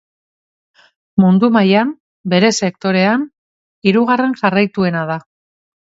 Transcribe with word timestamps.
Mundu 1.23 1.49
mailan, 1.57 1.91
bere 2.35 2.51
sektorean, 2.61 3.27
hirugarren 3.91 4.37
jarraituena 4.41 5.05
da. 5.13 5.21